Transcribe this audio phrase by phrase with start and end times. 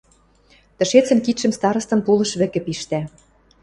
[0.77, 3.01] Тӹшецӹн кидшӹм старостын пулыш вӹкӹ пиштӓ.